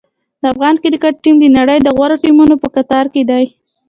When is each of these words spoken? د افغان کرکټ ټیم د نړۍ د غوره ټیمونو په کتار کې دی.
د 0.41 0.43
افغان 0.53 0.75
کرکټ 0.83 1.13
ټیم 1.23 1.35
د 1.41 1.45
نړۍ 1.57 1.77
د 1.81 1.87
غوره 1.97 2.17
ټیمونو 2.23 2.55
په 2.63 2.67
کتار 2.75 3.05
کې 3.13 3.23
دی. 3.29 3.43